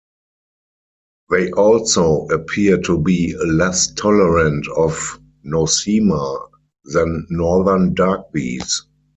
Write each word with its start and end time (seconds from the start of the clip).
They 1.29 1.51
also 1.51 2.25
appear 2.29 2.81
to 2.85 2.97
be 2.97 3.37
less 3.37 3.93
tolerant 3.93 4.65
of 4.75 5.19
"Nosema" 5.45 6.49
than 6.85 7.27
Northern 7.29 7.93
dark 7.93 8.31
bees. 8.33 8.81